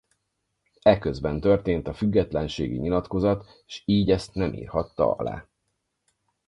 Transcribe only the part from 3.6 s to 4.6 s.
s így ezt nem